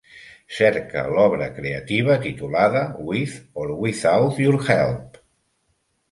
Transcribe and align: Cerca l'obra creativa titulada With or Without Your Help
Cerca 0.59 1.01
l'obra 1.15 1.49
creativa 1.57 2.15
titulada 2.23 2.81
With 3.09 3.35
or 3.65 3.73
Without 3.83 4.39
Your 4.45 4.57
Help 4.71 5.21